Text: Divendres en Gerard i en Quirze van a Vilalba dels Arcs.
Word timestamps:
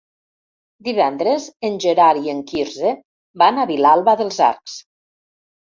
Divendres 0.87 1.45
en 1.69 1.75
Gerard 1.85 2.25
i 2.29 2.33
en 2.35 2.41
Quirze 2.53 2.95
van 3.45 3.63
a 3.63 3.69
Vilalba 3.75 4.19
dels 4.25 4.43
Arcs. 4.51 4.83